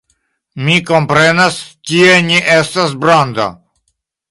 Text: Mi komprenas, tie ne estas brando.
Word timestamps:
Mi 0.67 0.77
komprenas, 0.91 1.59
tie 1.91 2.17
ne 2.31 2.41
estas 2.57 2.99
brando. 3.05 3.49